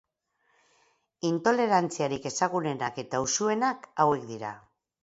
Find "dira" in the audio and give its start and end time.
4.35-4.57